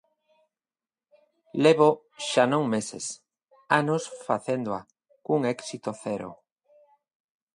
[1.63, 1.89] Levo,
[2.29, 3.05] xa non meses;
[3.81, 4.81] anos, facéndoa,
[5.25, 6.29] cun éxito cero.